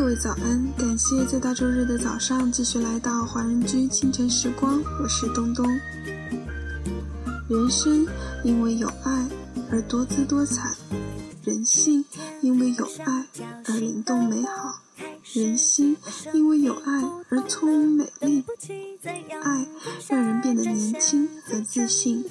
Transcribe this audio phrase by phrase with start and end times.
[0.00, 0.66] 各位早安！
[0.78, 5.66] 感谢在大周日的早上继续来到华人居清晨时光，我是东东。
[7.50, 8.06] 人生
[8.42, 9.28] 因为有爱
[9.70, 10.74] 而多姿多彩，
[11.44, 12.02] 人性
[12.40, 13.26] 因为有爱
[13.66, 14.80] 而灵动美好，
[15.34, 15.94] 人心
[16.32, 18.44] 因为有爱而聪明美丽。
[19.42, 19.66] 爱
[20.08, 22.24] 让人变得年轻和自信，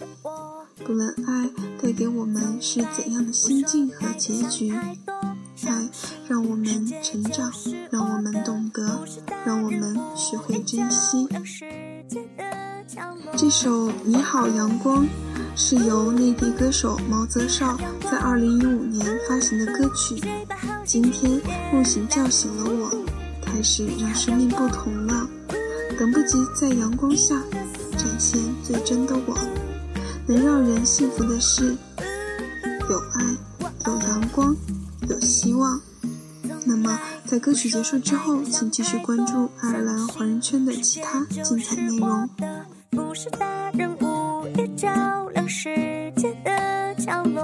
[0.83, 1.47] 不论爱
[1.79, 4.73] 带给我们是怎样的心境和结局。
[5.67, 5.89] 爱
[6.27, 6.65] 让我们
[7.01, 7.51] 成长，
[7.89, 9.05] 让我们懂得，
[9.45, 11.27] 让我们学会珍惜。
[13.36, 15.05] 这首《你好阳光》
[15.55, 20.21] 是由内地歌手毛泽少在2015年发行的歌曲。
[20.86, 21.39] 今天
[21.73, 22.91] 梦醒叫醒了我，
[23.41, 25.28] 开始让生命不同了。
[25.97, 27.36] 等不及在阳光下
[27.97, 29.37] 展现最真的我。
[30.25, 31.75] 能让人幸福的是
[32.89, 33.38] 有爱，
[33.86, 34.55] 有阳光。
[35.09, 35.81] 有希望。
[36.66, 42.30] 那么，在歌曲结束之后，请继续关注爱尔兰华人圈的其他精彩内容。
[44.75, 47.44] 照亮世界的角落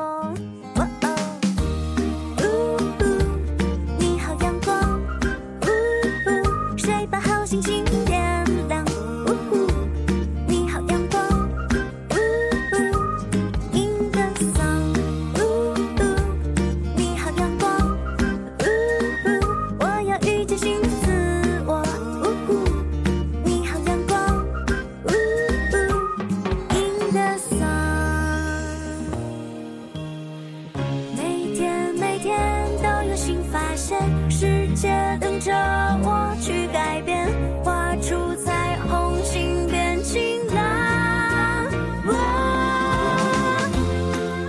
[33.88, 33.96] 前
[34.32, 34.90] 世界
[35.22, 35.54] 等着
[36.02, 37.28] 我去改变
[37.64, 41.68] 画出彩虹心变晴朗
[42.08, 42.10] 喔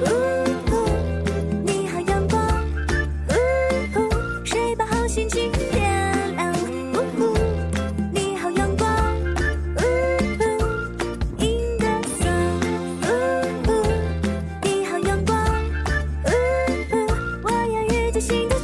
[0.01, 0.09] 呜
[0.73, 0.75] 呜
[1.67, 2.65] 你好阳光
[3.29, 3.33] 呜
[4.01, 4.09] 呜
[4.43, 6.51] 谁把好心情点亮
[6.95, 7.37] 呜呜
[8.15, 8.89] 你好阳光
[9.77, 9.81] 呜
[10.41, 10.43] 呜
[11.45, 12.57] in the sun
[13.05, 13.11] 呜
[13.69, 13.71] 呜
[14.63, 15.37] 你好阳光
[16.25, 16.27] 呜
[16.91, 16.95] 呜
[17.45, 18.56] 我要遇见新的